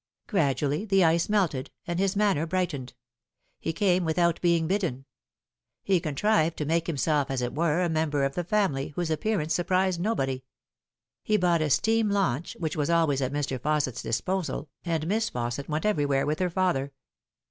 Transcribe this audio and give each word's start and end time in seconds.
Gradually 0.25 0.83
the 0.83 1.03
ice 1.03 1.29
melted, 1.29 1.69
and 1.85 1.99
his 1.99 2.15
manner 2.15 2.47
brightened. 2.47 2.95
He 3.59 3.71
came 3.71 4.03
without 4.03 4.41
being 4.41 4.65
bidden. 4.65 5.05
He 5.83 5.99
contrived 5.99 6.57
to 6.57 6.65
make 6.65 6.87
himself, 6.87 7.29
as 7.29 7.43
it 7.43 7.53
were, 7.53 7.81
a 7.81 7.87
member 7.87 8.23
of 8.23 8.33
the 8.33 8.43
family, 8.43 8.93
whose 8.95 9.11
appearance 9.11 9.53
surprised 9.53 9.99
nobody. 10.01 10.43
He 11.21 11.37
bought 11.37 11.61
a 11.61 11.69
steam 11.69 12.09
launch, 12.09 12.57
which 12.59 12.75
was 12.75 12.89
always 12.89 13.21
at 13.21 13.31
Mr. 13.31 13.59
Fausset's 13.59 14.01
disposal, 14.01 14.69
and 14.83 15.05
Miss 15.05 15.29
Fausset 15.29 15.69
went 15.69 15.85
everywhere 15.85 16.25
with 16.25 16.39
her 16.39 16.49
father. 16.49 16.93